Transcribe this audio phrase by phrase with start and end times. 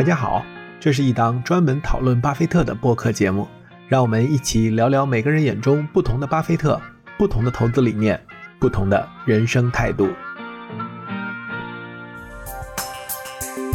[0.00, 0.42] 大家好，
[0.80, 3.46] 这是一档专门讨论巴菲特的播客节目，
[3.86, 6.80] 让我们一起聊聊每个人眼中不同的巴菲特、
[7.18, 8.18] 不同的投资理念、
[8.58, 10.08] 不同的人生态度。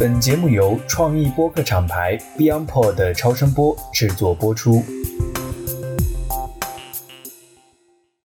[0.00, 4.82] 本节目由创意播客厂牌 BeyondPod 的超声波制作播出。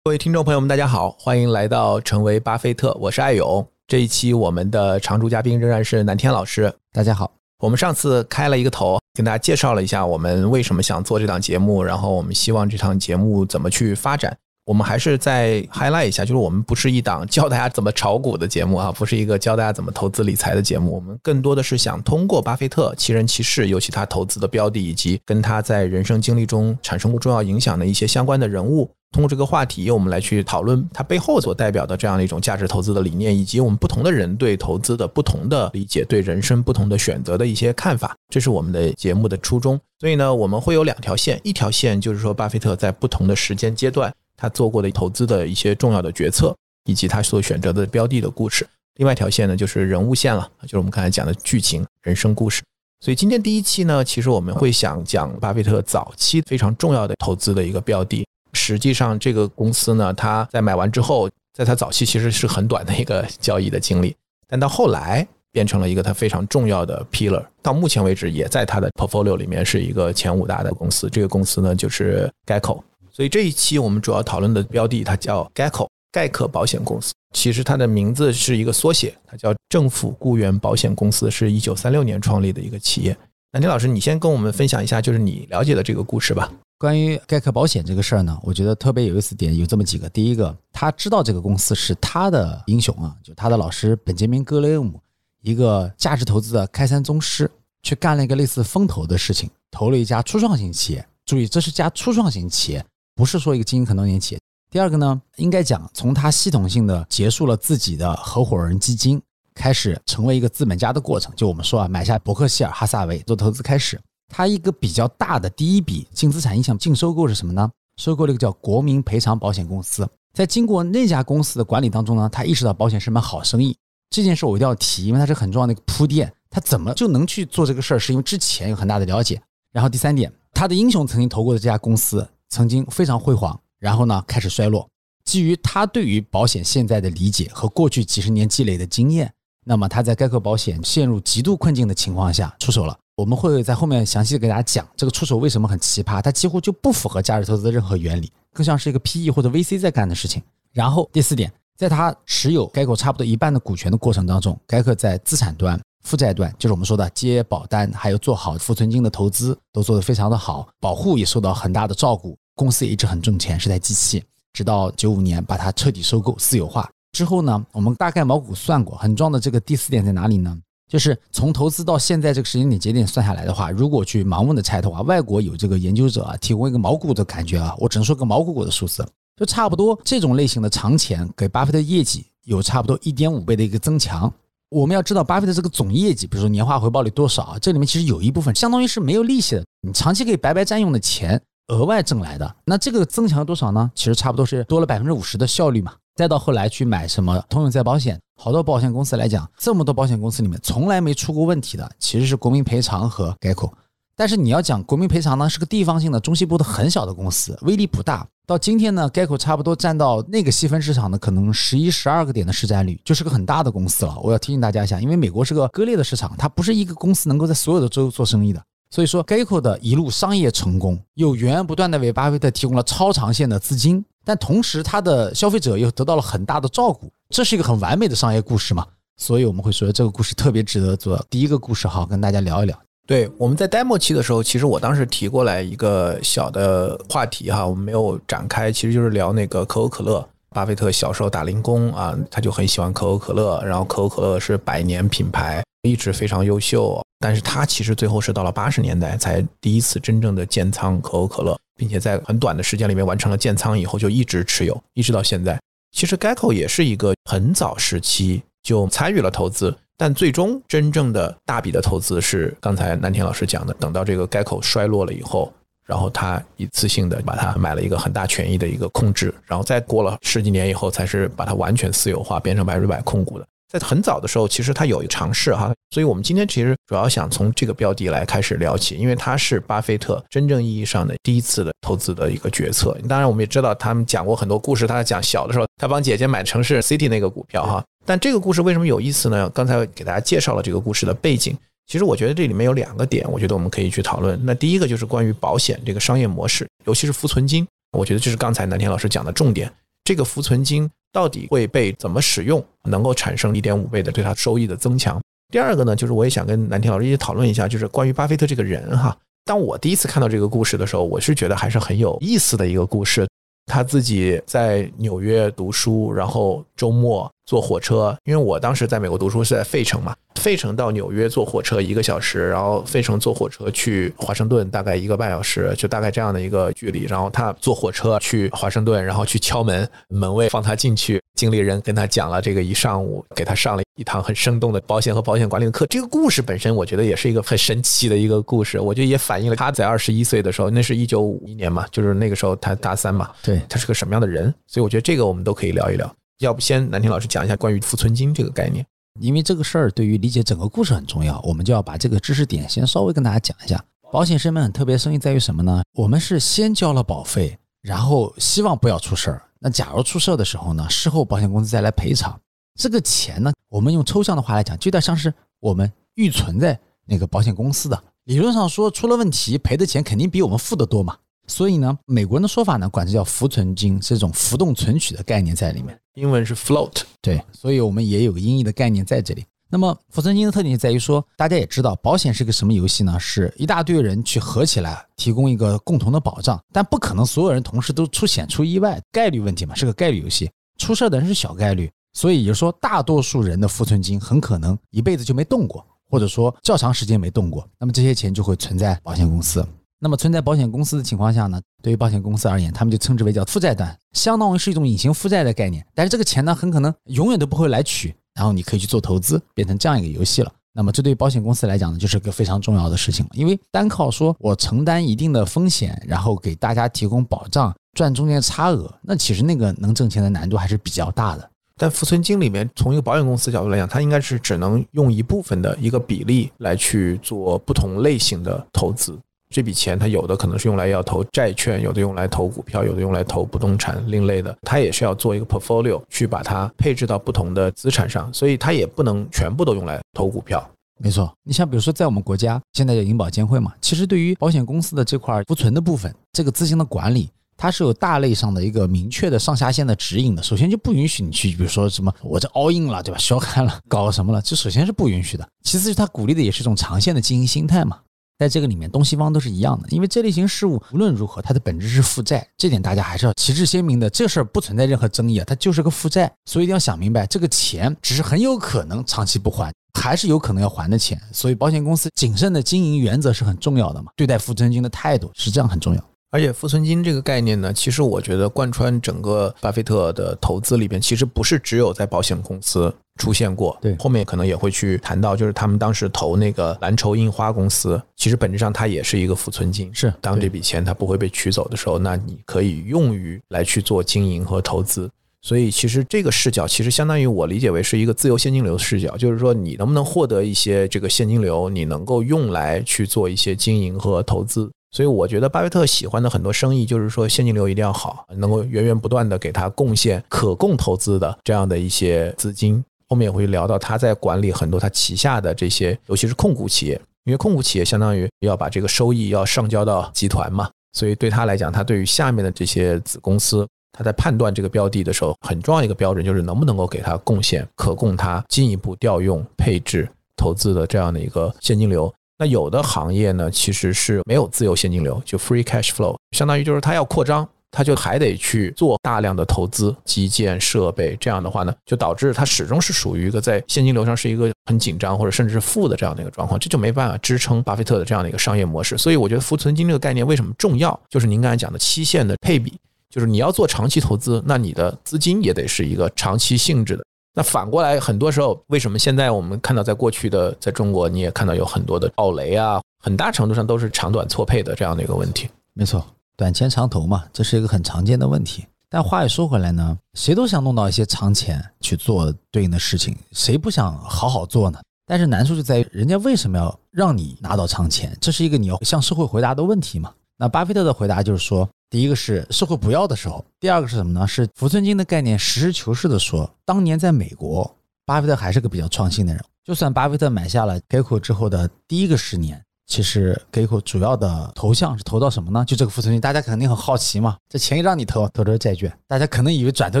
[0.04, 3.68] 各位听众朋友们，大家好，欢迎来到成为巴菲特，我是艾勇。
[3.86, 7.39] 这一期我们的常驻嘉宾仍然是南天老师，大家好。
[7.60, 14.34] 我们上次开了一个头，跟大家介绍了一下我们为什么想做这档节目，然后我们希望这档节目怎么去发展。
[14.70, 20.92] 我们还是再 highlight 一下，就是我们不是一档教大家怎么炒股的节目啊，不是一个教大家怎么投资理财的节目。
[20.94, 28.88] 我们更多的是想通过巴菲特其人其事，尤其他投资的标的以及跟他在人生经历中产生过重要影响的一些相关的人物。
[29.10, 39.80] 通过这个话题，我们来去讨论它背后所代表的这样的一种价值投资的理念，以及我们不同的人对投资的不同的理解，对人生不同的选择的一些看法，这是我们的节目的初衷。
[39.98, 48.64] 所以呢，我们会有两条线，一条线就是说，巴菲特在不同的时间阶段他做过的投资的一些重要的决策，以及他所选择的标的的故事；
[48.96, 52.62] 另外一条线呢，就是人物线了，就是我们刚才讲的剧情、人生故事。
[53.00, 58.26] 所以今天第一期呢，其实我们会想讲巴菲特早期非常重要的投资的一个标的。
[58.52, 64.16] 实际上，这个公司呢，他在买完之后，在他早期其实是很短的一个交易的经历，
[64.48, 67.44] 但到后来变成了一个他非常重要的 pillar。
[67.62, 71.08] 到目前为止，也在他的 portfolio 里面是一个前五大的公司。
[71.08, 72.82] 这个公司呢，就是 Geico。
[73.20, 77.12] 所以这一期我们主要讨论的标的，它叫 Geico，盖克保险公司。
[77.34, 83.14] 其实它的名字是一个缩写，它叫政府雇员保险公司，是一九三六年创立的一个企业。
[83.52, 86.50] 南天老师，你先跟我们分享一下，就是你了解的这个故事吧。
[86.78, 90.08] 关于盖克保险这个事儿呢，我觉得特别有意思点有这么几个。
[90.08, 94.98] 第一个，他知道这个公司是他的英雄啊，就他的老师本杰明·格雷厄姆，
[95.42, 97.50] 一个价值投资的开山宗师，
[97.82, 101.06] 去干了一个类似风投的事情，投了一家初创型企业。
[101.26, 102.84] 注意，这是家初创型企业，
[103.20, 104.40] 不是说一个经营很多年企业。
[104.70, 109.20] 第二个呢，应该讲从他系统性的结束了自己的合伙人基金，
[109.54, 111.30] 开始成为一个资本家的过程。
[111.36, 114.00] 就我们说啊，买下伯克希尔哈萨维做投资开始。
[114.26, 117.70] 他一个比较大的第一笔净资产影响净收购是什么呢？
[117.98, 120.08] 收购了一个叫国民赔偿保险公司。
[120.32, 123.76] 在经过那家公司的管理当中呢，他意识到保险是门好生意。
[124.08, 126.32] 这件事我一定要提，因为它是很重要的一个铺垫。
[126.48, 127.98] 他怎么就能去做这个事儿？
[127.98, 129.42] 是因为之前有很大的了解。
[129.72, 134.86] 然后第三点，他的英雄曾经投过的这家公司曾经非常辉煌，然后呢开始衰落。
[135.24, 139.32] 基于他对于保险现在的理解和过去几十年积累的经验，
[139.64, 142.98] 那么他在该克保险陷入极度困境的情况下出手了。
[143.16, 150.42] 我们会在后面详细的给大家讲这个出手为什么很奇葩，它几乎就不符合价值投资的任何原理，更像是一个 PE 或者 VC 在干的事情。
[150.72, 164.22] 然后第四点，在他持有该股差不多一半的股权的过程当中，该克在资产端、负债端，就是我们说的接保单，还有做好浮存金的投资，都做得非常的好，保护也受到很大的照顾，公司也一直很挣钱，是台机器。
[164.52, 170.58] 直到九五年把它彻底收购私有化之后呢，我们大概毛股算过，很重要的这个第四点在哪里呢？
[170.88, 179.06] 就是从投资到现在这个时间点节点算下来的话，如果去盲目的猜的话，外国有这个研究者啊提供一个毛股的感觉啊，我只能说个毛股股的数字，
[179.36, 184.32] 就差不多这种类型的长钱给巴菲特业绩有差不多一点五倍的一个增强。
[184.70, 193.90] 我们要知道巴菲特这个总业绩，比如说年化回报率多少啊，这里面其实有一部分相当于是没有利息的，你长期可以白白占用的钱额外挣来的，那这个增强了多少呢？
[193.96, 195.92] 其实差不多是多了百分之五十的效率嘛。
[196.14, 203.72] 再到后来去买什么通用再保险，好多保险公司来讲，这么多保险公司里面从来没出过问题的，其实是国民赔偿和改口。
[204.20, 208.28] 但是你要讲国民赔偿呢，是个地方性的中西部的很小的公司，威力不大。
[208.46, 214.14] 到今天呢，，Geco 差不多占到那个细分市场的可能十一、十二个点的市占率，就是个很大的公司了。
[214.22, 218.62] 我要提醒大家一下，因为美国是个割裂的市场，它不是一个公司能够在所有的州做生意的。
[218.90, 224.04] 所以说，，Geco 的一路商业成功，又源源不断的为巴菲特提供了超长线的资金。
[224.22, 228.86] 但同时，他的消费者又得到了很大的照顾，这是一个很完美的商业故事嘛？
[229.16, 232.78] 所以我们会说这个故事特别值得做第一个故事，好跟大家聊一聊。
[233.10, 240.24] 对，我们在 demo 期的时候，其实我当时提过来一个小的话题哈，我们没有展开，其实就是聊那个可口可乐。
[240.50, 247.04] 巴菲特小时候打零工啊，他就很喜欢可口可乐，然后可口可乐是百年品牌，一直非常优秀。
[247.18, 251.58] 但是他其实最后是到了八十年代才第一次真正的建仓可口可乐。
[251.76, 255.58] 并且在很短的时间里面完成了建仓以后，就一直持有，一直到现在。
[255.90, 265.52] 其实 Geico 也是一个很早时期就参与了投资，但最终真正的大笔的投资是刚才南田老师讲的，等到这个该口衰落了以后，
[265.84, 273.46] 然后他一次性的把它买了一个很大权益的一个控制，然后再过了十几年以后，才是把它完全私有化，变成百分之百控股的。
[273.70, 282.98] 在很早的时候，其实它有一个尝试哈，所以我们今天其实主要想从这个标的来开始聊起，因为它是巴菲特真正意义上的第一次的投资的一个决策。
[283.08, 287.84] 当然，我们也知道他们讲过很多故事，他在讲小的时候，他帮姐姐买城市 City 那个股票哈。
[288.04, 289.48] 但这个故事为什么有意思呢？
[289.50, 291.56] 刚才给大家介绍了这个故事的背景，
[291.86, 294.40] 其实我觉得这里面有两个点，我觉得我们可以去讨论。
[294.42, 297.64] 那第一个就是关于保险这个商业模式，尤其是浮存金，
[297.96, 299.72] 我觉得这是刚才南天老师讲的重点。
[300.02, 300.90] 这个浮存金。
[301.12, 305.20] 到底会被怎么使用，能够产生一点五倍的对它收益的增强？
[305.52, 309.16] 第二个呢，就是我也想跟南天老师一起讨论一下，就是关于巴菲特这个人哈。
[309.44, 313.26] 当我第一次看到这个故事的时候，我是觉得还是很有意思的一个故事。
[313.66, 327.06] 他自己在纽约读书，然后周末坐火车，因为我当时在美国读书是在费城嘛，费城到纽约坐火车一个小时，然后费城坐火车去华盛顿大概一个半小时，就大概这样的一个距离。
[327.06, 331.20] 然后他坐火车去华盛顿，然后去敲门，门卫放他进去。
[331.34, 335.84] 经理人跟他讲了这个一上午，给他上了一堂很生动的保险和保险管理的课。
[335.86, 338.78] 这个故事本身，我觉得也是一个很神奇的一个故事。
[338.78, 344.54] 我觉得也反映了他在二十一岁的时候，那是一九五一年嘛，就是那个时候他大三嘛，对他是个什么样的人。
[344.68, 346.14] 所以我觉得这个我们都可以聊一聊。
[346.40, 348.84] 要不先南天老师讲一下关于浮存金这个概念，
[349.20, 353.82] 因为这个事儿对于理解整个故事很重要，我们就要把这个知识点先稍微跟大家讲一下。
[354.10, 355.82] 保险是门很特别的生意在于什么呢？
[355.92, 359.42] 我们是先交了保费，然后希望不要出事儿。
[359.58, 360.88] 那假如出事儿的时候呢？
[360.88, 362.40] 事后保险公司再来赔偿，
[362.74, 363.52] 这个钱呢？
[363.68, 368.02] 我们用抽象的话来讲，就有点像是我们预存在那个保险公司的。
[368.24, 371.18] 理论上说，出了问题赔的钱肯定比我们付的多嘛。
[371.50, 375.98] 所以呢，美国人的说法呢，管这叫浮存金，是一种浮动存取的概念在里面。
[376.14, 379.44] 英文是 float，对，所以我们也有个音译的概念在这里。
[379.68, 383.18] 那么浮存金的特点就在于说，大家也知道，保险是个什么游戏呢？
[383.18, 390.48] 是一大堆人去合起来提供一个共同的保障，但不可能所有人同时都出险出意外，概率问题嘛，是个概率游戏，
[390.78, 399.64] 出事的人是小概率，所以也就是说，大多数人的浮存金很可能一辈子就没动过，或者说较长时间没动过，那么这些钱就会存在保险公司。
[400.02, 408.14] 那么存在保险公司的情况下呢，对于保险公司而言，他们就称之为叫负债端，相当于是一种隐形负债的概念，但是这个钱呢，很可能永远都不会来取。
[408.34, 410.50] 然后你可以去做投资，变成这样一个游戏了。
[410.72, 413.26] 那么这对于保险公司来讲呢，就是个非常重要的事情。
[413.32, 421.50] 因为单靠说我承担一定的风险，然后给大家提供保障，赚中间差额，那其实那个能挣钱的难度还是比较大的。
[421.76, 429.18] 但浮存金里面，从一个保险公司角度来讲，它应该是只能用一部分的一个比例来去做不同类型的投资。
[429.52, 440.64] 这笔钱，它有的可能是用来要投债券，有的用来投股票，有的用来投不动产另类的，它也是要做一个 portfolio 去把它配置到不同的资产上，所以它也不能全部都用来投股票。
[441.02, 450.42] 没错，你像比如说在我们国家现在叫银保监会嘛，其实对于保险公司的这块浮存的部分，这个资金的管理，它是有大类上的一个明确的上下限的指引的。
[450.42, 453.18] 首先就不允许你去，比如说什么我这 all in 了，对吧？
[453.18, 454.40] 小看了，搞什么了？
[454.42, 455.48] 这首先是不允许的。
[455.64, 457.98] 其次，它鼓励的也是一种长线的经营心态嘛。
[458.40, 464.08] 在这个里面，东西方都是一样的，因为这类型事物无论如何，它的本质是负债，这点大家还是要旗帜鲜明的。
[464.08, 471.20] 这事儿不存在任何争议啊，它就是个负债，所以一定要想明白，这个钱只是很有可能长期不还，还是有可能要还的钱。
[471.30, 476.02] 所以保险公司谨慎的经营原则是很重要的嘛，对待付真金的态度是这样很重要。
[476.30, 482.94] 而且浮存金这个概念呢，其实我觉得贯穿整个巴菲特的投资里边，其实不是只有在保险公司。
[483.16, 495.10] 出现过，对，后面可能也会去谈到，就是他们当时投那个蓝筹印花公司，其实本质上它也是一个浮存金，是当这笔钱它不会被取走的时候，那你可以用于来去做经营和投资。
[495.42, 504.70] 所以其实这个视角其实相当于我理解为是一个自由现金流的视角，就是说你能不能获得一些这个现金流，你能够用来去做一些经营和投资。
[504.92, 512.84] 所以我觉得巴菲特喜欢的很多生意，就是说现金流一定要好，能够源源不断的给他贡献可供投资的这样的一些资金。
[513.08, 532.12] 后面也会聊到他在管理很多他旗下的这些，尤其是控股企业，因为控股企业相当于要把这个收益要上交到集团嘛，所以对他来讲，他对于下面的这些子公司，他在判断这个标的的时候，很重要一个标准就是能不能够给他贡献可供他进一步调用、配置、投资的这样的一个现金流。
[532.40, 537.46] 那有的行业呢，其实是没有自由现金流，就 free cash flow，相当于就是它要扩张。
[537.72, 548.98] 它就还得去做大量的投资、基建设备，这样的话呢，就导致它始终是属于一个在现金流上是一个很紧张或者甚至是负的这样的一个状况，这就没办法支撑巴菲特的这样的一个商业模式。
[548.98, 552.76] 所以我觉得浮存金这个概念为什么重要，就是您刚才讲的期限的配比，
[553.08, 557.04] 就是你要做长期投资，那你的资金也得是一个长期性质的。
[557.34, 565.48] 那反过来，很多时候为什么现在我们看到在过去的在中国，你也看到有很多的暴雷啊，很大程度上都是长短错配的这样的一个问题。
[565.72, 566.04] 没错。
[566.36, 568.66] 短钱长投嘛，这是一个很常见的问题。
[568.88, 574.80] 但话又说回来呢，谁都想弄到一些长钱去做对应的事情，谁不想好好做呢？
[575.06, 578.16] 但是难处就在于，人家为什么要让你拿到长钱？
[578.20, 580.12] 这是一个你要向社会回答的问题嘛？
[580.36, 584.24] 那巴菲特的回答就是说，第一个是社会不要的时候，第二个是什么呢？
[584.24, 587.68] 是浮存金的概念，实事求是的说，当年在美国，
[588.06, 589.44] 巴菲特还是个比较创新的人。
[589.64, 595.64] 就算巴菲特买下了 Geico 之后的第一个十年，其实 Geico 主要的投向是投到什么呢？
[595.64, 600.00] 就这个浮存金，大家肯定很好奇嘛，这钱一让你投，投的是债券，大家可能以为转头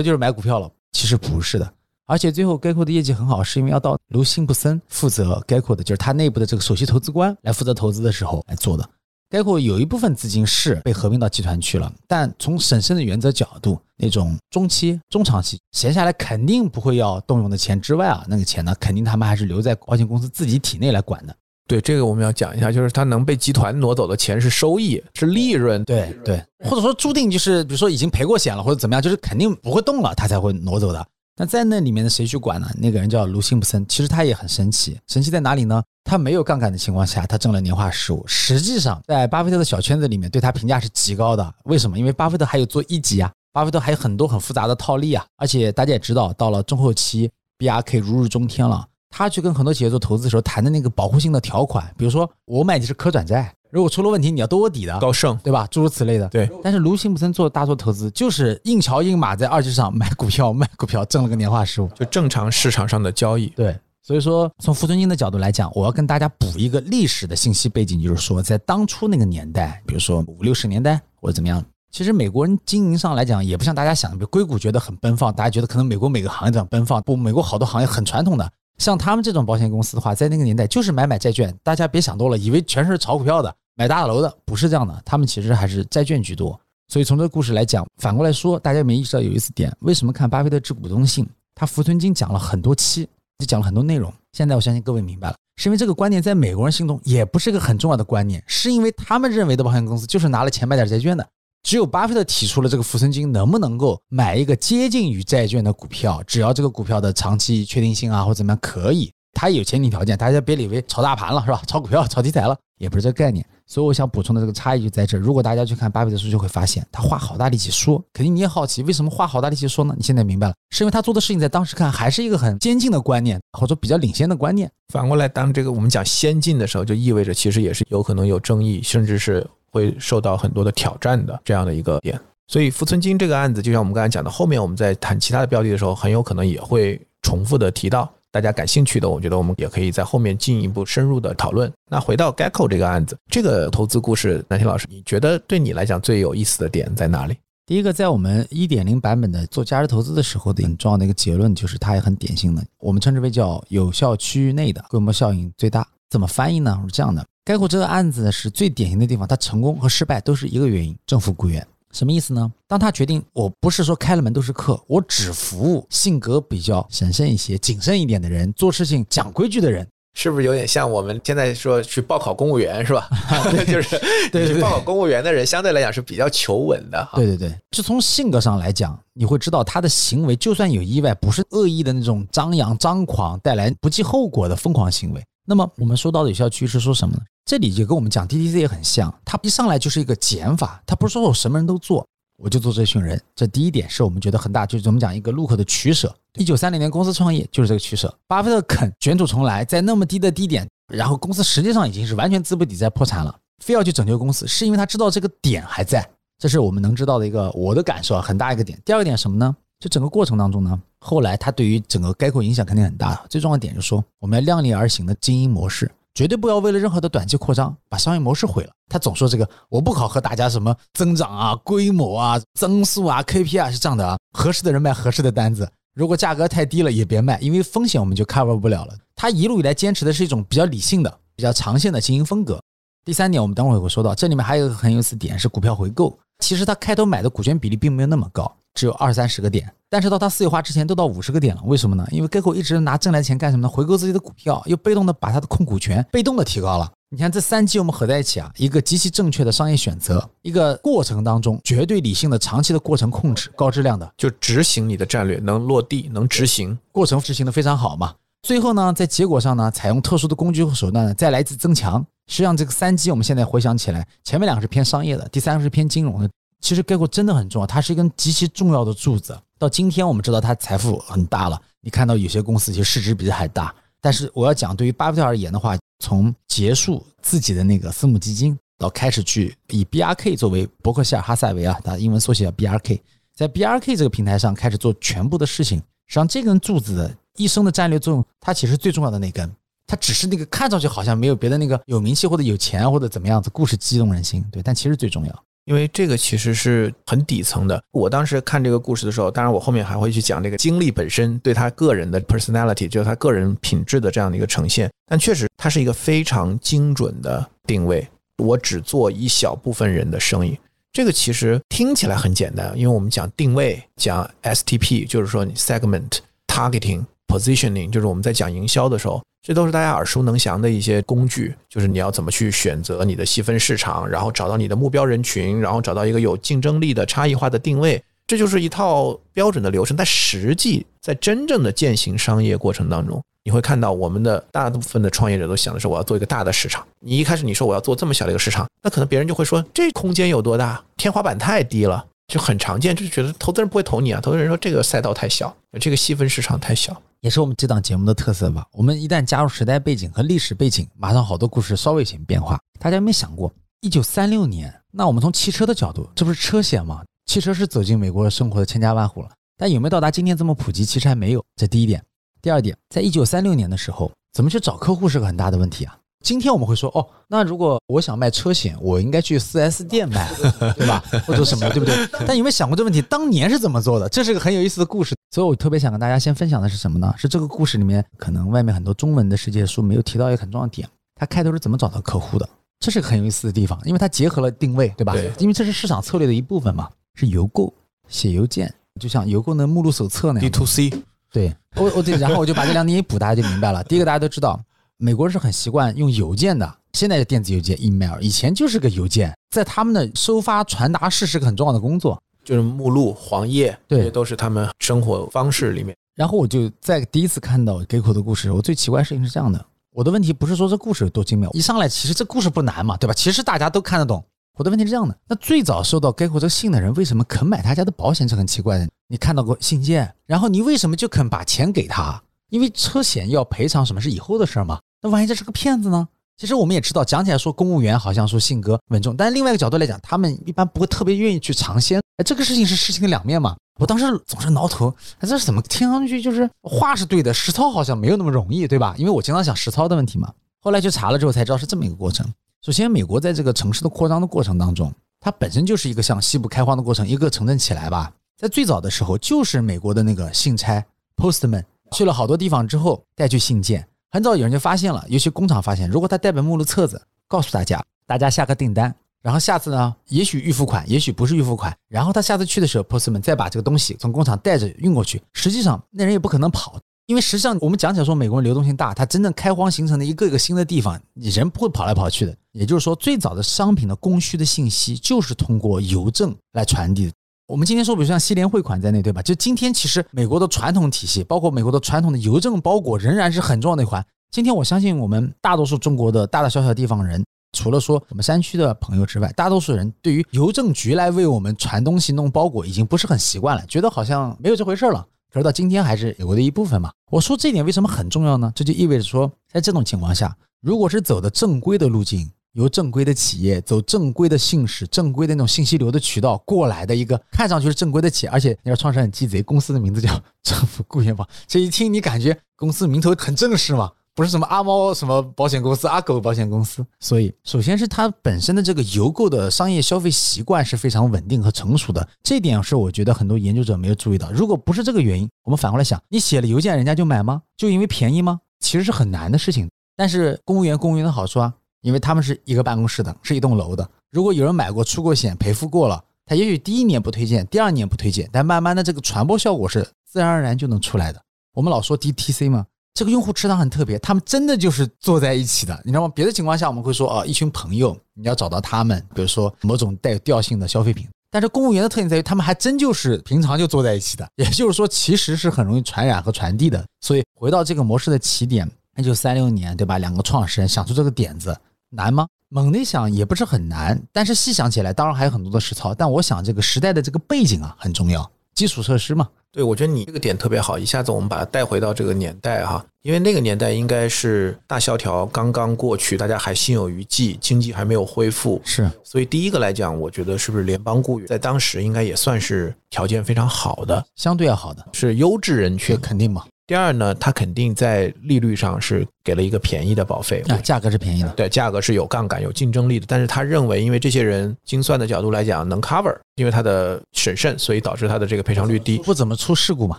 [0.00, 1.74] 就是买股票了，其实不是的。
[2.06, 8.88] 而且最后，Geico 的业绩很好，是因为要到卢辛普森负责 Geico 的，就是他内部的这个首席投资官来负责投资的时候来做的。
[9.30, 21.36] Geico 有一部分资金是被合并到集团去了，但从审慎的原则角度，那种中期、中长期闲下来肯定不会要动用的钱之外啊，那个钱呢，肯定他们还是留在保险公司自己体内来管的。
[21.68, 25.84] 对这个我们要讲一下，就是他能被集团挪走的钱是收益，是利润。
[25.84, 31.06] 对对，或者说注定就是比如说已经赔过险了，或者怎么样，就是肯定不会动了，他才会挪走的。
[31.40, 32.70] 那在那里面的谁去管呢？
[32.76, 35.00] 那个人叫卢辛普森，其实他也很神奇。
[35.06, 35.82] 神奇在哪里呢？
[36.04, 38.22] 他没有杠杆的情况下，他挣了年化十五。
[38.26, 41.54] 实际上，在巴菲特的小圈子里面，对他评价是极高的。
[41.64, 41.98] 为什么？
[41.98, 45.24] 因为巴菲特还有做一级啊，巴菲特还有很多很复杂的套利啊。
[45.38, 48.86] 而且大家也知道，到了中后期，BRK 如日中天了。
[49.10, 53.52] 他去跟很多企业做投资的时候谈的那个保护性的条款，比如说我买的是可转债。
[53.70, 55.64] 如果出了问题，你要兜我底的，高盛对吧？
[55.70, 56.26] 诸如此类的。
[56.28, 56.50] 对。
[56.62, 63.46] 但是卢辛普森做大做投资，就是硬桥硬马在二级市场买股票卖股票，挣了个年化十五，就正常市场上的交易。
[63.48, 63.78] 对。
[64.02, 71.62] 所以说，从傅存金的角度来讲，我要跟大家补一个历史的信息背景，就是说，在当初那个年代，比如说五六十年代或者怎么样，
[71.92, 78.50] 其实美国人经营上来讲，也不像大家想的，比如硅谷觉得很奔放，大家觉得可能美国每个行业这样奔放，不，美国好多行业很传统的。
[78.80, 86.58] 像他们这种保险公司的话，在那个年代就是买买债券，大家别想多了，以为全是炒股票的、买大楼的，不是这样的，他们其实还是债券居多。
[86.88, 93.06] 所以从这个故事来讲，反过来说，大家有没有意识到有意思点，为什么看巴菲特致股东信，他福存金讲了很多期，
[93.38, 94.10] 就讲了很多内容。
[94.32, 101.28] 现在我相信各位明白了，是因为这个观念在美国人心中也不是个很重要的观念，是因为他们认为的保险公司就是拿了钱买点债券的。
[101.62, 109.12] 只有巴菲特提出了这个浮生金能不能够买一个接近于债券的股票，只要这个股票的长期确定性啊或怎么样可以。
[109.32, 111.62] 它有前提条件，大家别以为炒大盘了是吧？
[111.66, 113.44] 炒股票、炒题材了，也不是这个概念。
[113.66, 115.20] 所以我想补充的这个差异就在这儿。
[115.20, 119.94] 如果大家去看巴菲特书，就会发现他花好大力气说，肯定你也好奇，为什么花好大力气说呢？
[119.96, 124.68] 你现在明白了，是因为他做的事情在当时看还是一个很先进的观念，或者比较领先的观念。
[124.92, 132.18] 反过来，当这个我们讲先进的时候，就意味着其实也是有可能有争议，甚至是会受到很多的挑战的这样的一个点。
[132.48, 138.12] 所以浮存金这个案子，就像我们刚才讲的，后面我们在谈其他的标的的时候，很有可能也会重复的提到。
[138.32, 141.72] 大家感兴趣的，我觉得我们也可以在后面进一步深入的讨论。
[141.90, 147.36] 那回到 Gecko 这个案子，这个投资故事，南天老师，你觉得对你来讲最有意思的点在哪里？
[147.66, 155.86] 第一个，在我们一点零版本的做价值投资的时候的很重要的一个结论，就是它也很典型的，我们称之为叫有效区域内的规模效应最大。
[156.08, 156.80] 怎么翻译呢？
[156.84, 161.64] 是这样的，Gecko 这个案子呢是最典型的地方，它成功和失败都是一个原因，政府雇员。
[161.92, 162.50] 什么意思呢？
[162.68, 173.08] 当他决定我不是说开了门都是客，我只服务性格比较审慎一些、谨慎一点的人，做事情讲规矩的人，是不是有点像我们现在说去报考公务员是吧？
[173.66, 173.98] 就是
[174.30, 177.08] 对对报考公务员的人相对来讲是比较求稳的。
[177.14, 185.20] 对对对，就从性格上来讲，你会知道他的行为就算有意外，不是恶意的那种张扬张狂带来不计后果的疯狂行为。
[185.44, 187.22] 那么我们说到的有效趋势说什么呢？
[187.50, 192.06] 这里就跟我们讲 DTC 也很像，它一上来就是一个减法，它不是说我什么人都做，
[192.38, 193.20] 我就做这群人。
[193.34, 196.14] 这第一点是我们觉得很大，就是我们讲一个路口的取舍。
[196.38, 198.16] 一九三零年公司创业就是这个取舍。
[198.28, 200.64] 巴菲特肯卷土重来，在那么低的低点，
[200.94, 206.08] 然后公司实际上已经是完全资不抵债破产了，非要去拯救公司，是因为他知道这个点还在。
[206.38, 208.80] 这是我们能知道的一个我的感受啊，很大一个点。
[208.84, 209.56] 第二个点什么呢？
[209.80, 213.20] 就整个过程当中呢，后来他对于整个概括影响肯定很大。
[213.28, 215.90] 最重要的点就是说，我们要量力而行的经营模式。
[216.14, 218.70] 绝对不要为了任何的短期扩张把商业模式毁了。
[218.88, 224.18] 他总说这个，我不考核大家什么增长啊、规模啊、增速啊、KPI 是这样的啊。
[224.32, 228.94] 合适的人卖合适的单子，如果价格太低了也别卖，因为风险我们就 cover 不了了。
[229.14, 232.60] 他一路以来坚持的是一种比较理性的、比较长线的经营风格。
[233.04, 236.18] 第三点，我们等会儿会说到，这里面还有一个很有意思点是股票回购。
[236.40, 239.70] 其实他开头买的股权比例并没有那么高，只有二三十个点。
[239.88, 242.06] 但是到他私有化之前都到五十个点了，为什么呢？
[242.10, 243.68] 因为 Geico 一直拿挣来的钱干什么呢？
[243.68, 246.90] 回购自己的股票，又被动的把他的控股权被动的提高了。
[247.12, 258.14] 你看这三季我们合在一起啊，一个极其正确的商业选择，一个过程当中绝对理性的长期的过程控制，高质量的就执行你的战略，能落地，能执行，过程执行的非常好嘛。
[258.42, 262.06] 最后呢，在结果上呢，采用特殊的工具和手段呢，再来一次增强。
[262.30, 266.30] 实际上这个三基我们现在回想起来，前面两个是偏商业的，第三个是偏金融的。
[266.60, 269.36] 其实盖过真的很重要，它是一根极其重要的柱子。
[269.58, 273.74] 到今天我们知道它财富很大了，你看到有些公司其实市值比这还大。
[274.00, 283.00] 但是我要讲，对于巴菲特而言的话，从结束自己的那个私募基金，到开始去以 BRK 作为伯克希尔哈萨维啊，它英文缩写叫 BRK，
[283.34, 285.78] 在 BRK 这个平台上开始做全部的事情。
[286.06, 289.50] 实际上，这根柱子的一生的战略作用，它其实最重要的那根，
[289.90, 295.44] 它只是那个看上去好像没有别的那个有名气或者有钱或者怎么样子，故事激动人心，对，但其实最重要。
[295.64, 297.82] 因为这个其实是很底层的。
[297.90, 304.88] 我当时看这个故事的时候，当然我后面还会去讲这个经历本身对他个人的 personality，就是他个人品质的这样的一个呈现。
[305.06, 308.06] 但确实，它是一个非常精准的定位。
[308.38, 310.56] 我只做一小部分人的生意，
[310.92, 319.20] 这个其实听起来很简单，因为我们讲定位，讲 STP，就是说你 segment targeting positioning，就是我们在讲营销的时候。
[319.42, 329.96] 这都是大家耳熟能详的一些工具，就是你要怎么去选择你的细分市场，然后找到你的目标人群，然后找到一个有竞争力的差异化的定位，这就是一套标准的流程。
[329.96, 336.86] 但实际在真正的践行商业过程当中，你会看到我们的大部分的创业者都想的是我要做一个大的市场。
[337.00, 342.04] 你一开始你说我要做这么小的一个市场，那可能别人就会说这空间有多大，天花板太低了。
[342.28, 344.20] 就很常见，就是觉得投资人不会投你啊。
[344.20, 348.66] 投资人说这个赛道太小，这个细分市场太小，也是我们这档节目的特色吧。
[348.72, 352.58] 我们一旦加入时代背景和历史背景，马上好多故事稍微有些变化。
[352.78, 357.04] 大家有没有想过，一九三六年，那我们从汽车的角度，这不是车险吗？
[357.26, 360.84] 汽车是走进美国生活的千家万户了，但有没有到达今天这么普及？
[360.84, 361.44] 其实还没有。
[361.56, 362.02] 这第一点。
[362.40, 365.98] 第二点，在一九三六年的时候，怎么去找客户是个很大的问题啊。
[366.22, 370.30] 今天我们会说哦，那如果我想卖车险，我应该去 4S 店买，
[370.76, 371.02] 对吧？
[371.26, 371.96] 或者什么， 对不对？
[372.26, 373.00] 但有没有想过这个问题？
[373.02, 374.08] 当年是怎么做的？
[374.08, 375.16] 这是个很有意思的故事。
[375.30, 377.14] 所以我特别想跟大家先分享的是什么呢？
[377.16, 380.86] 是这个故事里面可能外面很多中文的世界书没有提到一个很重要的点。
[381.14, 382.48] 它开头是怎么找到客户的？
[382.80, 385.14] 这是个很有意思的地方，因为它结合了定位，对吧？
[385.14, 385.32] 对。
[385.38, 387.72] 因为这是市场策略的一部分嘛，是邮购
[388.08, 390.50] 写邮件，就像邮购的目录手册那样。
[390.50, 390.90] D to C。
[391.32, 393.84] 对，我我对，然后我就把这两点一补，大家就明白了。
[393.84, 394.60] 第一个大家都知道，
[395.02, 396.76] 美国人是很习惯用邮件的。
[396.92, 405.96] 现在的电子邮件 email，以前就是个邮件，在他们的收发传达室是个很重要的工作，就是目录、黄页，对，这都是他们生活方式里面。
[406.16, 413.14] 然后我就在第一次看到 Gecko 的故事，我最奇怪的事情是这样的：我的问题不是说这故事有多精妙，一上来其实这故事不难嘛，对吧？
[413.14, 414.22] 其实大家都看得懂。
[414.58, 418.86] 我的问题是这样的：那最早收到 Gecko 这个信的人，为什么肯买他家的保险是很奇怪的。
[419.08, 422.22] 你看到过信件，然后你为什么就肯把钱给他？
[422.50, 424.78] 因为车险要赔偿什么是以后的事儿嘛？
[425.02, 426.08] 那万一这是个骗子呢？
[426.36, 432.00] 其实我们也知道，讲起来说公务员好像说性格稳重，但是另外一个角度来讲，他们一般不会特别愿意去尝鲜。
[432.16, 433.56] 哎，这个事情是事情的两面嘛。
[433.78, 438.94] 我当时总是挠头，哎，这是怎么听上去就是话是对的，实操好像没有那么容易，对吧？
[438.98, 440.32] 因为我经常想实操的问题嘛。
[440.60, 442.26] 后来去查了之后才知道是这么一个过程。
[442.62, 448.12] 首先，美国在这个城市的扩张的过程当中，它本身就是一个向西部开荒的过程，一个城镇起来吧。
[448.36, 450.84] 在最早的时候，就是美国的那个信差
[451.16, 453.86] postman 去了好多地方之后带去信件。
[454.12, 458.92] 很早有人就发现了，尤其工厂发现，如果他带本目录册子，告诉大家，大家下个订单，
[459.22, 472.36] 然后下次呢，也许预付款，也许不是预付款，然后他下次去的时候，postman 再把这个东西从工厂带着运过去，实际上那人也不可能跑，因为实际上我们讲起来说美国人流动性大，他真正开荒形成的一个一个新的地方，你人不会跑来跑去的。
[472.50, 477.12] 也就是说，最早的商品的供需的信息就是通过邮政来传递的。
[477.50, 479.20] 我们今天说，比如像西联汇款在内，对吧？
[479.20, 484.04] 就今天其实美国的传统体系，包括美国的传统的邮政包裹，仍然是很重要的一环。
[484.30, 495.04] 今天我相信我们大多数中国的大大小小地方人，除了说我们山区的朋友之外，大多数人对于邮政局来为我们传东西、弄包裹，已经不是很习惯了，觉得好像没有这回事了。
[495.32, 496.92] 可是到今天还是美国的一部分嘛。
[497.10, 498.52] 我说这一点为什么很重要呢？
[498.54, 502.30] 这就意味着说，在这种情况下，如果是走的正规的路径。
[502.52, 510.08] 由正规的企业走正规的信使、正规的那种信息流的渠道过来的一个，看上去是正规的企业，而且你说创始人很鸡贼，公司的名字叫
[510.42, 516.84] 政府雇员保，这一听你感觉公司名头很正式嘛，不是什么阿猫什么保险公司、阿狗保险公司。
[516.98, 524.30] 所以，首先是它本身的这个邮购的商业消费习惯是非常稳定和成熟的，这点是我觉得很多研究者没有注意到。
[524.32, 527.42] 如果不是这个原因，我们反过来想，你写了邮件，人家就买吗？
[527.56, 528.40] 就因为便宜吗？
[528.58, 529.70] 其实是很难的事情。
[529.96, 531.54] 但是公务员，公务员的好处啊。
[531.82, 533.88] 因为他们是一个办公室的，是一栋楼的。
[534.10, 541.20] 如果有人买过、出过险、赔付过了，他也许第一年不推荐，第二年不推荐，但慢慢的这个传播效果是自然而然就能出来的。
[541.54, 546.12] 我们老说 DTC 嘛，这个用户池塘很特别，他们真的就是坐在一起的，你知道吗？
[546.14, 551.08] 别的情况下我们会说啊，一群朋友，你要找到他们，比如说某种带有调性的消费品。
[551.32, 556.84] 但是公务员的特点在于，他们还真就是平常就坐在一起的，也就是说，其实是很容易传染和传递的。
[557.00, 559.98] 所以回到这个模式的起点，那就三六年，对吧？
[559.98, 561.56] 两个创始人想出这个点子。
[561.90, 562.26] 难吗？
[562.48, 565.94] 猛地想也不是很难，但是细想起来，当然还有很多的实操。
[565.94, 569.28] 但我想这个时代的这个背景啊很重要，基础设施嘛。
[569.52, 586.00] 对，我觉得你这个点特别好，一下子我们把它带回到这个年代哈，因为那个年代应该是大萧条刚刚过去，大家还心有余悸，经济还没有恢复，是，所以第一个来讲，我觉得是不是联邦雇员在当时应该也算是条件非常好的，相对要好的，是优质人这群。
[586.00, 586.44] 肯定嘛。
[586.70, 593.06] 第二呢，它肯定在利率上是给了一个便宜的保费，啊，价格是便宜的，对，价格是有杠杆、有竞争力的。
[593.08, 598.98] 但是他认为，因为这些人精算的角度来讲能 cover，因为他的审慎，所以导致他的这个赔偿率低。
[598.98, 599.98] 不怎么出事故嘛。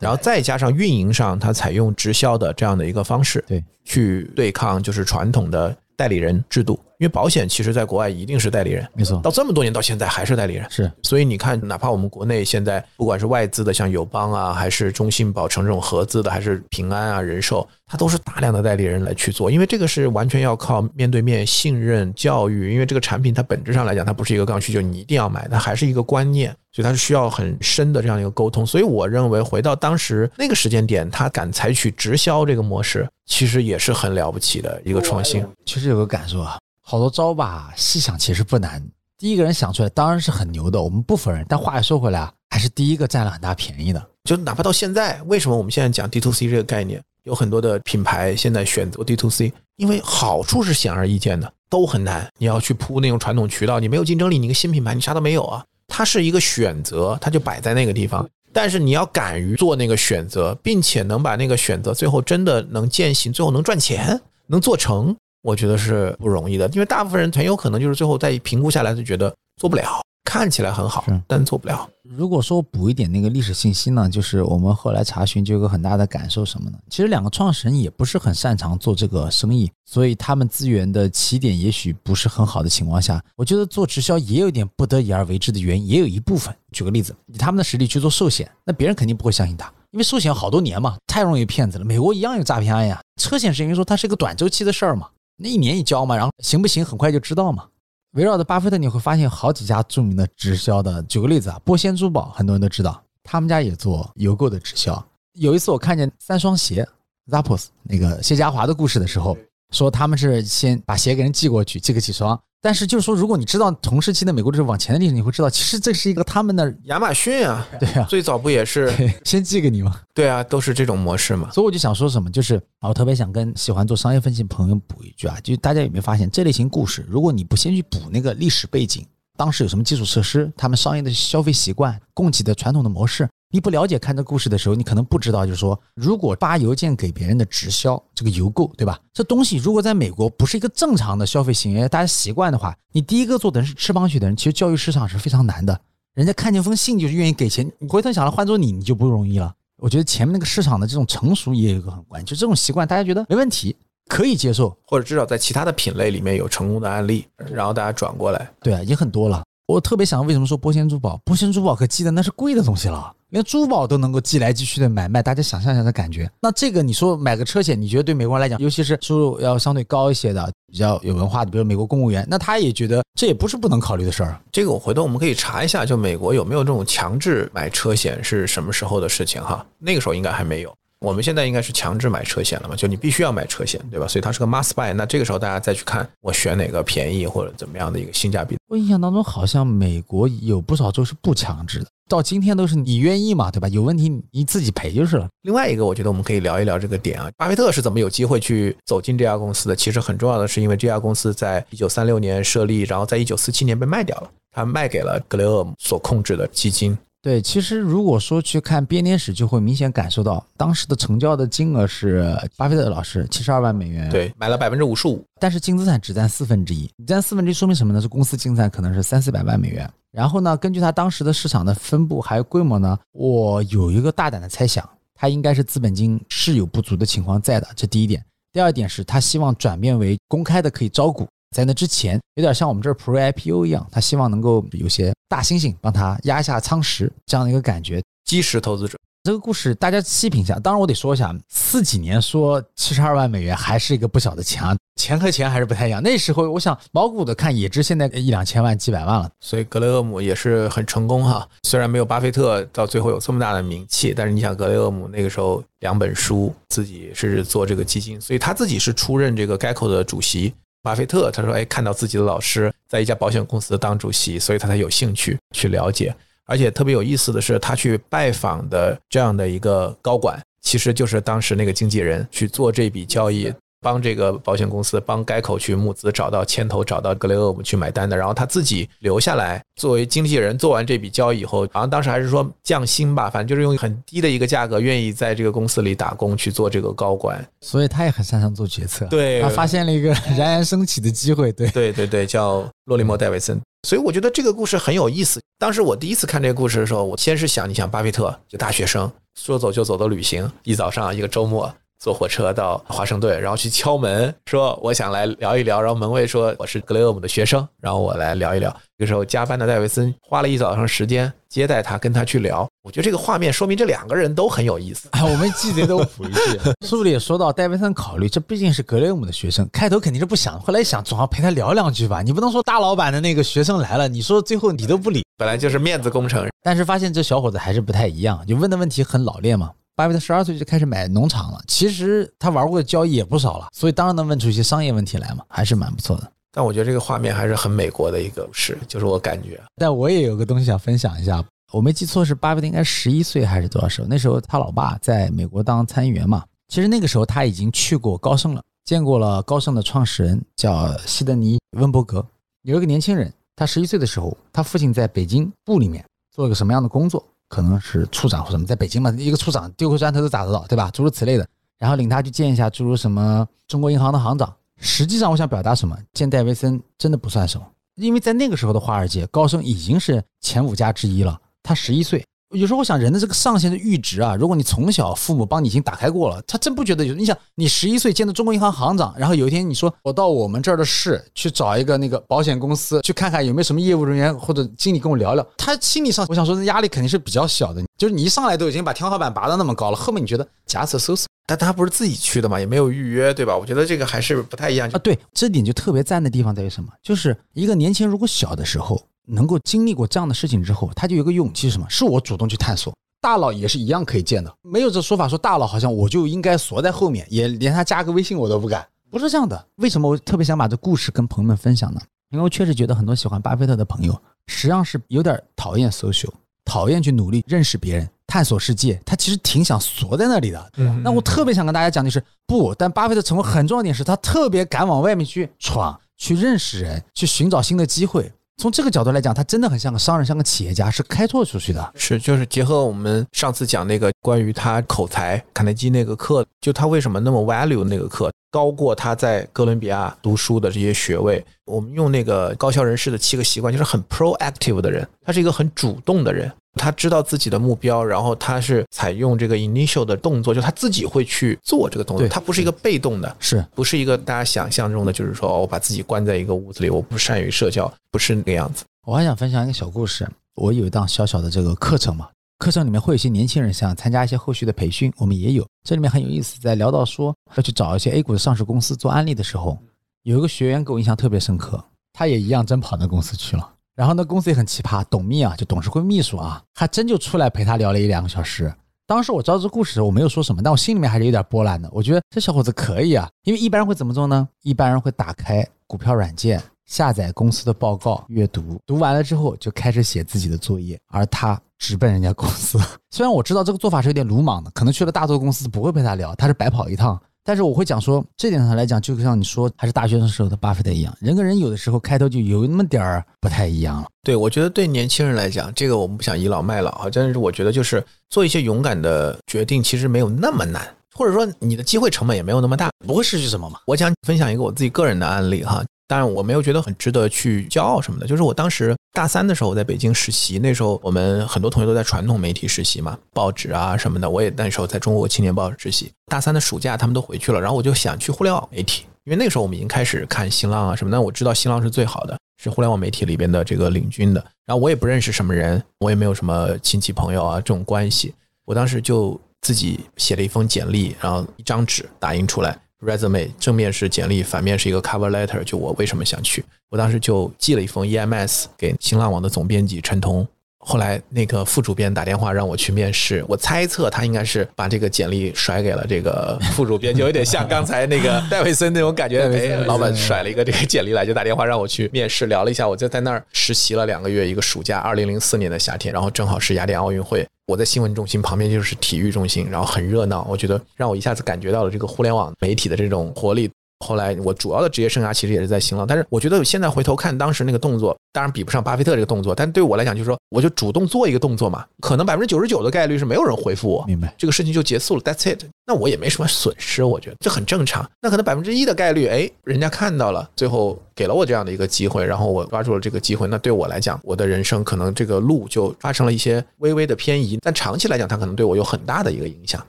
[0.00, 6.76] 然后再加上运营上，他采用直销的这样的一个方式，对，去对抗就是传统的代理人制度。
[7.02, 10.64] 因为保险其实在国外一定是代理人，没错，到这么多年到现在还是代理人。
[10.70, 22.72] 是所以你看，哪怕我们国内现在不管是外资的，像友邦啊，还是中信保诚这种合资的，还是平安啊、人寿，它都是大量的代理人来去做，因为这个是完全要靠面对面信任教育。
[22.72, 28.64] 因为这个产品它本质上来讲，它不是一个刚需，就你一定要买，它还是一个观念，所以它是需要很深的这样一个沟通。
[28.64, 35.44] 所以我认为，回到当时那个时间点，他敢采取直销这个模式，其实也是很了不起的一个创新。
[35.66, 36.58] 其实有个感受啊，
[36.92, 38.86] 好多招吧，细想其实不难。
[39.16, 41.42] 第一个人想出来当然是很牛的，我们不否认。
[41.48, 44.08] 但话又说回来啊，还是第一个占了很大便宜的。
[44.24, 52.28] 就哪怕到现在，为什么我们现在讲 D to C 这个概念，有很多的品牌现在选择 D to C，因为好处是显而易见的，都很难。
[52.36, 55.64] 你要去铺那种传统渠道，你没有竞争力，你一个新品牌你啥都没有啊。
[55.88, 58.28] 它是一个选择，它就摆在那个地方。
[58.52, 66.68] 但是你要敢于做那个选择，并且能把那个选择最后真的能践行，最后能赚钱，能做成，我觉得是不容易的。
[66.72, 71.88] 因为大部分人很有可能就是最后再评估下来就觉得做不了，看起来很好是，但做不了。
[72.02, 76.78] 如果说补一点那个历史信息呢，就是我们后来查询就有个很大的感受什么呢？
[76.90, 86.54] 其实两个创始人也不是很擅长做这个生意，所以他们资源的起点也许不是很好的情况下，我觉得做直销也有点不得已而为之的原因，也有一部分。
[86.70, 91.84] 举个例子，以他们的实力去做寿险，那别人肯定不会相信他，因为寿险好多年嘛，太容易骗子了。
[91.84, 93.00] 美国一样有诈骗案呀。
[93.16, 95.08] 车险是因为说它是一个短周期的事儿嘛，
[95.42, 97.66] 那一年一交嘛，然后行不行很快就知道嘛。
[98.12, 101.02] 围绕着巴菲特，你会发现好几家著名的直销的。
[101.04, 105.04] 举个例子啊，波仙珠宝，很多人都知道，他们家也做邮购的直销。
[105.32, 106.86] 有一次我看见三双鞋
[107.28, 109.36] Zappos 那个谢家华的故事的时候，
[109.72, 112.40] 说他们是先把鞋给人寄过去，寄个几双。
[112.64, 118.88] 但是就是说，如果你知道同时期的美国就是往前的历史，你会知道，其实这是一个他们的亚马逊啊，对啊，最早不也是？
[119.24, 120.00] 先寄给你吗。
[120.14, 121.50] 对啊，都是这种模式嘛。
[121.50, 129.04] 所以我就想说什么，就是啊我特别想跟喜欢做商业分析的朋友补一句啊，就大家有没有发现，这类型故事，如果你不先去补那个历史背景，
[129.36, 138.98] 当时有什么基础设施，他们商业的消费习惯、供给的传统的模式，你不了解看这故事的时候，你可能不知道，就是说，如果发邮件给别人的直销，这个邮购，对吧？
[139.12, 145.78] 这东西如果在美国不是一个正常的消费行为，大家习惯的话，你第一个做的人是吃帮去的人，其实教育市场是非常难的。
[146.14, 149.54] 人家看见封信就是愿意给钱，你回头想了，换做你，你就不容易了。
[149.76, 153.76] 我觉得前面那个市场的这种成熟也有一个很关键，就这种习惯，大家觉得没问题，
[154.08, 158.50] 可以接受，或者至少在其他的品类里面有成功的案例，然后大家转过来。
[158.62, 159.42] 对啊，已经很多了。
[159.66, 161.18] 我特别想为什么说波仙珠宝？
[161.24, 166.30] 波仙珠宝可寄的那是贵的东西了，连珠宝都能够寄来寄去的买卖，大家想象一下的感觉。
[166.40, 174.38] 那这个你说买个车险，你觉得对美国人来讲，尤其是收入要相对高一些的、比较有文化的，比如美国公务员，那他也觉得这也不是不能考虑的事儿。
[174.50, 179.64] 这个我回头我们可以查一下，就美国有没有这种强制买车险是什么时候的事情哈？
[179.78, 180.74] 那个时候应该还没有。
[181.02, 182.76] 我们现在应该是强制买车险了嘛？
[182.76, 184.06] 就你必须要买车险，对吧？
[184.06, 184.94] 所以它是个 must buy。
[184.94, 188.56] 那这个时候大家再去看我选哪个便宜或者怎么样的一个性价比。
[188.68, 193.68] 我印象当中好像美国有不少州是不强制的，到今天都是你愿意嘛，对吧？
[193.68, 195.28] 有问题你自己赔就是了。
[195.42, 199.74] 另外一个，我觉得我们可以聊一聊这个点啊，巴菲特是怎么有机会去走进这家公司的？
[199.74, 206.96] 其实很重要的是，因为这家公司在一九三六年设立，然后在一九四七年被卖掉了，他卖给了格雷厄姆所控制的基金。
[207.22, 215.24] 对，其实如果说去看编年史，就会明显感受到当时的成交的金额是巴菲特老师七十二万美元，，对，买了百分之五十五。
[215.38, 218.00] 但是净资产只占四分之一，占四分之一说明什么呢？
[218.00, 219.88] 是公司净资产可能是三四百万美元。
[220.10, 228.24] 然后呢，根据他当时的市场的分布还有规模呢，我有一个大胆的猜想，他应该是资本金是有不足的情况在的，这第一点。
[228.52, 238.02] 第二点是他希望转变为公开的可以招股，在那之前有点像我们这儿 Pre IPO 一样，他希望能够有些大猩猩帮他压一下仓石这样的一个感觉。
[238.24, 246.02] 基石投资者，这个故事大家细品一下，当然我得说一下，四几年说七十二万美元还是一个不小的钱啊，钱和钱还是不太一样。
[246.02, 249.28] 那时候我想毛骨的看也值现在一两千万、几百万了。
[249.40, 251.46] 所以格雷厄姆也是很成功哈。
[251.64, 260.54] 虽然没有巴菲特到最后有这么大的名气，但是你想格雷厄姆那个时候两本书，自己是做这个基金，所以他自己是出任这个 Geico 的主席。
[260.82, 266.14] 巴菲特他说，哎，看到自己的老师在一家保险公司当主席，所以他才有兴趣去了解。
[266.44, 273.52] 而且特别有意思的是，他去拜访的这样的一个高管，其实就是当时那个经纪人去做这笔交易。
[273.82, 287.44] 帮这个保险公司帮该口去募资，找到牵头，找到格雷厄姆去买单的，然后他自己留下来作为经纪人，做完这笔交易以后，好像当时还是说降薪吧，反正就是用很低的一个价格，愿意在这个公司里打工去做这个高管。
[287.60, 289.04] 所以他也很擅长做决策。
[289.06, 291.52] 对，他发现了一个冉冉升起的机会。
[291.52, 293.60] 对，对，对，对，叫洛利莫·戴维森。
[293.88, 295.40] 所以我觉得这个故事很有意思。
[295.58, 301.72] 当时我第一次看这个故事的时候，我先是想，你想巴菲特就大学生，说走就走的旅行，一早上一个周末。
[302.02, 305.80] 坐火车到华盛顿，然后去敲门，说我想来聊一聊。
[305.80, 308.76] 然后门卫说我是格雷厄姆的学生，然后我来聊一聊。
[308.98, 312.68] 这个时候加班的戴维森花了一早上时间接待他，跟他去聊。
[312.82, 315.08] 我觉得这个画面说明这两个人都很有意思。
[315.22, 322.20] 我们记得都补一句，书里也说到，戴维森考虑这毕竟是格雷厄姆的学生，开头肯定是不想，后来一想总要陪他聊两句吧。
[322.20, 326.48] 你不能说大老板的那个学生来了，你说最后你都不理，本来就是面子工程。
[326.64, 329.70] 但是发现这小伙子还是不太一样，就问的问题很老练嘛。
[329.94, 336.32] 巴菲特十二岁就开始买农场了，其实他玩过的交易也不少了，所以当然能问出一些商业问题来嘛，还是蛮不错的。
[336.50, 339.60] 但我觉得这个画面还是很美国的一个事，就是我感觉。
[339.76, 344.06] 但我也有个东西想分享一下，我没记错是巴菲特应该十一岁还是多少时候？
[344.08, 352.24] 那时候他老爸在美国当参议员嘛，其实那个时候他已经去过高盛了，见过了高盛的创始人叫西德尼·温伯格。
[352.62, 357.26] 有一个年轻人，他十一岁的时候，他父亲在北京部里面做一个什么样的工作？
[357.52, 360.90] 可能是处长或什么，在北京嘛，一个处长丢个砖头都砸得到，对吧？
[360.90, 361.46] 诸如此类的，
[361.78, 364.50] 然后领他去见一下，诸如什么中国银行的行长。
[364.78, 365.94] 实际上，我想表达什么？
[366.14, 371.38] 见戴维森真的不算什么，因为在那个时候的华尔街，高盛已经是前五家之一了。
[371.62, 372.24] 他十一岁。
[372.52, 377.14] 有时候我想，人的这个上限的阈值啊，如果你从小父母帮你已经打开过了，他真不觉得有。
[377.14, 387.82] 你想，你十一岁见到中国银行行长，然后有一天你说我到我们这儿的市去找一个那个保险公司，去看看有没有什么业务人员或者经理跟我聊聊，他心理上我想说，压力肯定是比较小的。
[387.96, 393.56] 就是你一上来都已经把天花板拔到那么高了，后面你觉得假设搜索，但他不是自己去的嘛，也没有预约，对吧？
[393.56, 394.98] 我觉得这个还是不太一样啊。
[394.98, 396.90] 对，这点就特别赞的地方在于什么？
[397.02, 401.86] 就是一个年轻人如果小的时候能够经历过这样的事情之后，他就有个勇气什么？
[401.88, 402.92] 是我主动去探索。
[403.20, 409.66] 大佬也是一样可以见的，没有这说法说大佬好像我就应该锁在后面，也连他加个微信我都不敢，不是这样的。
[409.76, 412.00] 为什么我特别想把这故事跟朋友们分享呢？
[412.30, 414.12] 因为我确实觉得很多喜欢巴菲特的朋友，
[414.48, 416.30] 实际上是有点讨厌 social，
[416.64, 420.72] 讨厌去努力认识别人、探索世界，他其实挺想锁在那里的。
[421.04, 428.32] 那我特别想跟大家讲的是，不，但巴菲特成功很重要一点是他特别敢往外面去闯，去认识人，去寻找新的机会。
[428.58, 431.92] 从这个角度来讲，他真的很像个商人，像个企业家，是开拓出去的。
[431.96, 441.44] 是，就是结合我们上次讲那个关于他口才，肯德基那个课，就他为什么那么 value 那个课，高过他在哥伦比亚读书的这些学位。
[441.64, 446.50] 我们用那个高效人士的七个习惯，就是很 proactive 的人，他是一个很主动的人。
[446.74, 458.84] 他知道自己的目标，然后他是采用这个 initial 的动作，就他自己会去做这个动作，他不是一个被动的，是不是一个大家想象中的，就是说我把自己关在一个屋子里，我不善于社交，不是那个样子。
[459.06, 465.66] 我还想分享一个小故事，我有一档小小的这个课程嘛，课程里面会有一些年轻人想参加一些后续的培训，我们也有。
[465.84, 469.76] 这里面很有意思，在聊到说要去找一些 A 股的上市公司做案例的时候，
[470.22, 473.71] 有一个学员给我印象特别深刻，他也一样真跑那公司去了。
[473.94, 478.72] 然后那公司也很奇葩，董秘啊，就董事会秘书啊，还真就出来陪他聊了一两个小时。
[479.06, 481.88] 当时我知道这故事，我没有说什么，但我心里面还是有点波澜的。
[481.92, 484.48] 我觉得这小伙子可以啊，因为一般人会怎么做呢？
[484.62, 492.78] 一般人会打开股票软件，下载公司的报告，阅读，读完了之后就开始写自己的作业，而他直奔人家公司。
[493.10, 497.20] 虽然我知道这个做法是有点鲁莽的，可能去了大多公司不会陪他聊，他是白跑一趟。
[497.44, 504.06] 但是我会讲说，这点上来讲，就像你说，还是大学生时候的巴菲特一样，人跟人有的时候开头就有那么点儿不太一样了。
[504.22, 513.80] 对，我觉得对年轻人来讲，这个我们不想倚老卖老啊，但是我觉得就是做一些勇敢的决定，其实没有那么难，或者说你的机会成本也没有那么大，不会失去什么嘛。
[513.86, 515.84] 我想分享一个我自己个人的案例哈。
[516.12, 518.26] 当然，我没有觉得很值得去骄傲什么的。
[518.26, 524.28] 就是我当时大三的时候，我在北京实习，那时候我们很多同学都在传统媒体实习嘛，报纸啊什么的。
[524.28, 526.12] 我也那时候在中国青年报实习。
[526.26, 531.18] 大三的暑假，他们都回去了，然后我就想去互联网媒体，因为那时候我们已经开始看新浪啊什么的。
[531.18, 534.44] 我知道新浪是最好的，是互联网媒体里边的这个领军的。
[534.66, 538.34] 然后我也不认识什么人，我也没有什么亲戚朋友啊这种关系。
[538.66, 542.78] 我当时就自己写了一封简历，然后一张纸打印出来。
[543.02, 546.64] Resume 正面是简历，反面是一个 cover letter，就我为什么想去。
[546.88, 550.46] 我当时就寄了一封 EMS 给新浪网的总编辑陈彤，
[550.84, 559.42] 后来那个副主编打电话让我去面试，我猜测他应该是把这个简历甩给了这个副主编，就有点像刚才那个 戴维森那种感觉。
[559.42, 573.70] 哎，老板甩了一个这个简历来，就打电话让我去面试，聊了一下，我就在那儿实习了两个月，一个暑假，二零零四年的夏天，然后正好是雅典奥运会，我在新闻中心旁边就是体育中心，然后很热闹，我觉得让我一下子感觉到了这个互联网媒体的这种活力。
[574.02, 584.34] 后来我主要的职业生涯其实也是在新浪，但是我觉得现在回头看当时那个动作，当然比不上巴菲特这个动作，但对我来讲就是说，我就主动做一个动作嘛，可能百分之九十九的概率是没有人回复我，明白？
[584.36, 585.64] 这个事情就结束了，That's it。
[585.84, 588.08] 那我也没什么损失，我觉得这很正常。
[588.20, 599.84] 那可能百分之一的概率，哎，人家看到了，最后给了我这样的一个机会，然后我抓住了这个机会，那对我来讲，我的人生可能这个路就发生了一些微微的偏移，但长期来讲，它可能对我有很大的一个影响。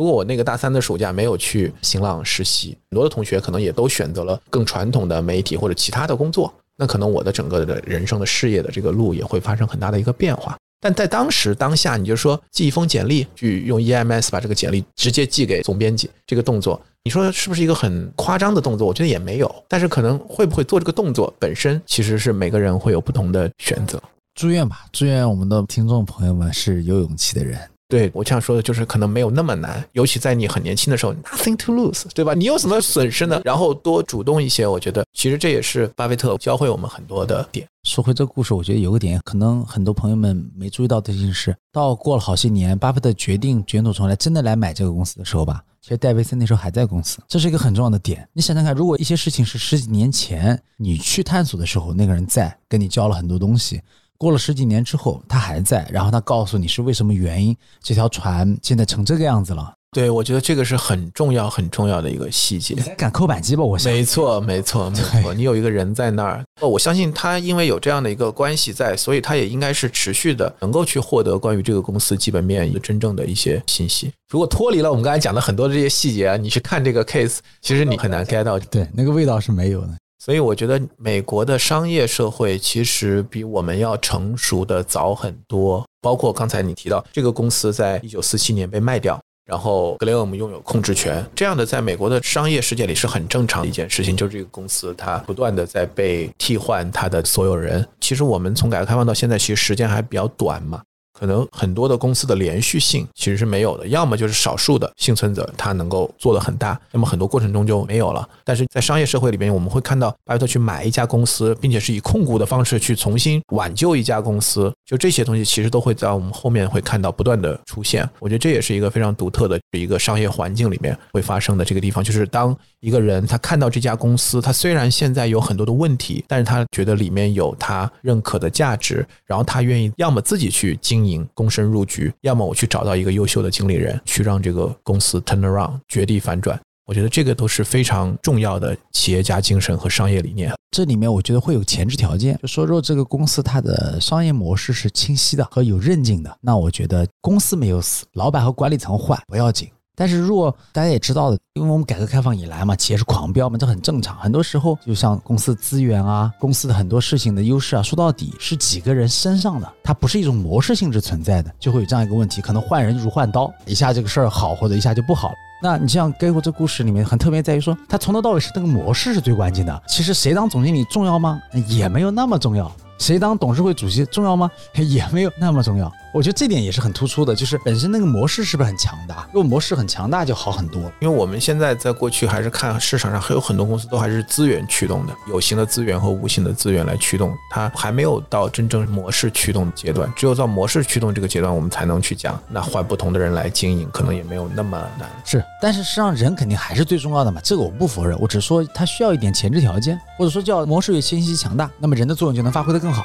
[0.00, 10.56] 如果我那个大三的暑假没有去新浪实习，很多的同学可能也都选择了更传统的媒体或者其他的工作，那可能我的整个的人生的事业的这个路也会发生很大的一个变化。
[10.80, 18.86] 但在当时当下，你就说寄一封简历，去用 EMS 把这个简历直接寄给总编辑，这个动作，你说是不是一个很夸张的动作？
[18.86, 19.54] 我觉得也没有。
[19.68, 24.02] 但是可能会不会做这个动作本身，其实是每个人会有不同的选择。
[24.34, 27.60] 祝愿吧，祝愿我们的听众朋友们是有勇气的人。
[27.90, 32.34] 对我想说的就是，可能没有那么难，尤其在你很年轻的时候，nothing to lose，对吧？
[32.34, 33.40] 你有什么损失呢？
[33.44, 37.66] 然后多主动一些，我觉得其实这也是巴菲特教会我们很多的点。
[37.82, 48.28] 说回这个故事，我觉得有个点，可能很多朋友们没注意到的件事，到过了好些年，巴菲特决定卷土重来，真的来买这个公司的时候吧，其实戴维森那时候还在公司，这是一个很重要的点。
[48.32, 53.80] 你想想看，如果一些事情是十几年前你去探索的时候，那个人在跟你教了很多东西。
[54.20, 59.72] 过了十几年之后，他还在，然后他告诉你是为什么原因，这条船现在成这个样子了。
[59.92, 62.74] 对，我觉得这个是很重要、很重要的一个细节。
[62.98, 63.64] 敢扣扳机吧？
[63.64, 63.90] 我想。
[63.90, 65.32] 没错，没错，没错。
[65.32, 74.12] 你有一个人在那儿，我相信他因为有这样的一个关系在，所以他也应该是持续的能够去获得关于这个公司基本面真正的一些信息。
[74.30, 78.58] 如果脱离了我们刚才讲的很多的这些细节啊，你去看这个 case，其实你很难 get 到。
[78.58, 79.96] 对，那个味道是没有的。
[80.22, 85.82] 所以我觉得美国的商业社会其实比我们要成熟的早很多。
[86.02, 94.14] 包括刚才你提到这个公司在一九四七年被卖掉，然后格雷厄姆拥有控制权，这样的在美国的商业世界里是很正常的一件事情。
[94.14, 97.86] 就是这个公司它不断的在被替换它的所有人。
[97.98, 100.82] 其实我们从改革开放到现在，其实时间还比较短嘛。
[101.20, 108.26] 可能很多的公司的连续性其实是没有的，要么就是少数的幸存者他能够做得很大，那么很多过程中就没有了。
[108.42, 118.08] 但是在商业社会里边，我们会看到巴菲特去买一家公司，并且是以控股的方式去重新挽救一家公司，就这些东西其实都会在我们后面会看到不断的出现。
[118.18, 131.09] 我觉得这也是一个非常独特的一个商业环境里面会发生的这个地方，就是当一个人他看到这家公司，他虽然现在有很多的问题，但是他觉得里面有他认可的价值，然后他愿意要么自己去经营。
[131.34, 136.60] 躬身入局，要么我去找到一个优秀的经理人，去让这个公司 turn around 绝地反转。
[136.86, 140.52] 我觉得这个都是非常重要的企业家精神和商业理念。
[140.72, 149.68] 这里面我觉得会有前置条件，就说如果这个公司它的商业模式是清晰的和有韧劲的，那我觉得公司没有死，老板和管理层换不要紧。
[150.00, 154.16] 但是，如果大家也知道的，因为我们改革开放以来嘛，企业是狂飙嘛，这很正常。
[154.16, 165.34] 很多时候，就像公司资源啊，公司的很多事情的优势啊，说到底是几个人身上的，它不是一种模式性质存在的，就会有这样一个问题，可能换人如换刀，一下这个事儿好，或者一下就不好。
[165.62, 169.82] 那你像给我这故事里面很特别在于说，他从头到尾是那个模式是最关键的。
[169.86, 171.38] 其实谁当总经理重要吗？
[171.68, 172.72] 也没有那么重要。
[172.98, 174.50] 谁当董事会主席重要吗？
[174.76, 175.92] 也没有那么重要。
[176.12, 179.26] 我觉得这点也是很突出的，就是本身那个模式是不是很强大？
[179.32, 180.82] 如果模式很强大，就好很多。
[181.00, 190.12] 因为我们现在在过去还是看市场上还有很多公司都还是资源驱动的，有形的资源和无形的资源来驱动，它还没有到真正模式驱动阶段。
[190.16, 195.08] 只有到模式驱动这个阶段，我们才能去讲，那换不同的人来经营，可能也没有那么难。
[195.24, 198.18] 是，但是实际上人肯定还是最重要的嘛，这个我不否认。
[198.20, 203.04] 我只是说它需要一点前置条件，或者说叫模式越清晰强大，那么人的作用就能发挥得更好。